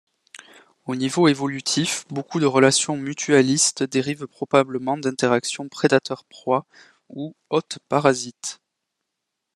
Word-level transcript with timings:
Au 0.87 0.95
niveau 0.95 1.27
évolutif, 1.27 2.07
beaucoup 2.07 2.39
de 2.39 2.47
relations 2.47 2.97
mutualistes 2.97 3.83
dérivent 3.83 4.25
probablement 4.25 4.97
d’interactions 4.97 5.69
prédateur-proie 5.69 6.65
ou 7.09 7.35
hôte-parasite. 7.51 8.59